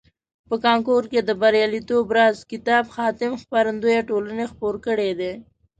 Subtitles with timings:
[0.49, 5.31] په کانکور کې د بریالیتوب راز کتاب حاتم خپرندویه ټولني خپور کړیده.